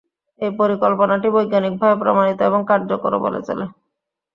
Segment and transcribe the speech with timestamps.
[0.39, 3.65] এই পরিকল্পনাটি বৈজ্ঞানিকভাবে প্রমাণিত এবং কার্যকরও বলে চলে।